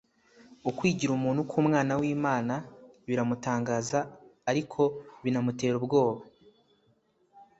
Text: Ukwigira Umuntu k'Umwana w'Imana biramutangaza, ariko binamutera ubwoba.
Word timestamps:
Ukwigira 0.69 1.11
Umuntu 1.19 1.41
k'Umwana 1.49 1.93
w'Imana 1.99 2.55
biramutangaza, 3.07 3.99
ariko 4.49 4.81
binamutera 5.23 5.75
ubwoba. 5.81 6.21